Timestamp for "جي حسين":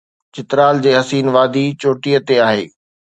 0.83-1.27